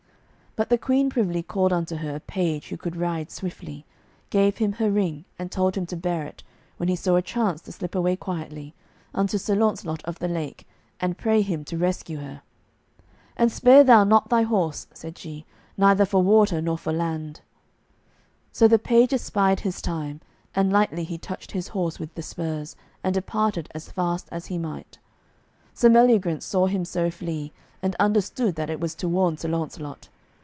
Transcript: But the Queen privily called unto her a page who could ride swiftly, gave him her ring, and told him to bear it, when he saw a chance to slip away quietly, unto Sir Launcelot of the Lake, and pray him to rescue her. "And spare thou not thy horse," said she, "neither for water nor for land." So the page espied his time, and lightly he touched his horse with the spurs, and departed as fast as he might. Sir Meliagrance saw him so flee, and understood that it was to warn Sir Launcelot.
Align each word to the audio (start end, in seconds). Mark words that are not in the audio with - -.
But 0.57 0.67
the 0.67 0.77
Queen 0.77 1.09
privily 1.09 1.43
called 1.43 1.71
unto 1.71 1.95
her 1.95 2.13
a 2.17 2.19
page 2.19 2.67
who 2.67 2.75
could 2.77 2.97
ride 2.97 3.31
swiftly, 3.31 3.85
gave 4.29 4.57
him 4.57 4.73
her 4.73 4.91
ring, 4.91 5.23
and 5.39 5.49
told 5.49 5.75
him 5.77 5.85
to 5.85 5.95
bear 5.95 6.23
it, 6.25 6.43
when 6.75 6.89
he 6.89 6.95
saw 6.97 7.15
a 7.15 7.21
chance 7.21 7.61
to 7.61 7.71
slip 7.71 7.95
away 7.95 8.17
quietly, 8.17 8.73
unto 9.15 9.37
Sir 9.37 9.55
Launcelot 9.55 10.03
of 10.03 10.19
the 10.19 10.27
Lake, 10.27 10.67
and 10.99 11.17
pray 11.17 11.41
him 11.41 11.63
to 11.63 11.77
rescue 11.77 12.17
her. 12.17 12.41
"And 13.37 13.49
spare 13.49 13.85
thou 13.85 14.03
not 14.03 14.27
thy 14.27 14.41
horse," 14.41 14.87
said 14.93 15.17
she, 15.17 15.45
"neither 15.77 16.03
for 16.03 16.21
water 16.21 16.61
nor 16.61 16.77
for 16.77 16.91
land." 16.91 17.39
So 18.51 18.67
the 18.67 18.77
page 18.77 19.13
espied 19.13 19.61
his 19.61 19.81
time, 19.81 20.19
and 20.53 20.69
lightly 20.69 21.05
he 21.05 21.17
touched 21.17 21.53
his 21.53 21.69
horse 21.69 21.97
with 21.97 22.13
the 22.15 22.21
spurs, 22.21 22.75
and 23.05 23.13
departed 23.13 23.69
as 23.73 23.89
fast 23.89 24.27
as 24.33 24.47
he 24.47 24.57
might. 24.57 24.97
Sir 25.73 25.87
Meliagrance 25.87 26.43
saw 26.43 26.65
him 26.65 26.83
so 26.83 27.09
flee, 27.09 27.53
and 27.81 27.95
understood 28.01 28.55
that 28.55 28.69
it 28.69 28.81
was 28.81 28.95
to 28.95 29.07
warn 29.07 29.37
Sir 29.37 29.47
Launcelot. 29.47 30.09